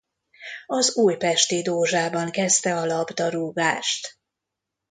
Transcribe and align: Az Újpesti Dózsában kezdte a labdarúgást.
Az 0.65 0.95
Újpesti 0.95 1.61
Dózsában 1.61 2.29
kezdte 2.31 2.77
a 2.77 2.85
labdarúgást. 2.85 4.17